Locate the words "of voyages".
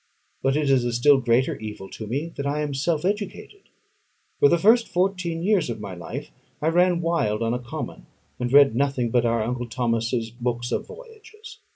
10.71-11.59